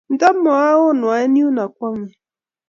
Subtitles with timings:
[0.15, 2.13] Nta maounoe eng yuno ngwonge.